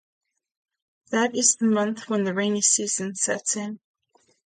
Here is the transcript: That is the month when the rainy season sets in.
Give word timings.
That 1.11 1.35
is 1.35 1.57
the 1.57 1.67
month 1.67 2.09
when 2.09 2.23
the 2.23 2.33
rainy 2.33 2.63
season 2.63 3.13
sets 3.13 3.55
in. 3.55 3.79